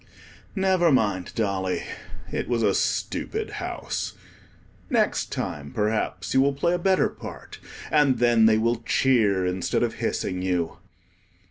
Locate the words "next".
4.89-5.31